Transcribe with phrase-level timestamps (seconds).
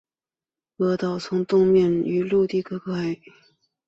[0.77, 3.15] 鹅岛从东面与陆地隔开。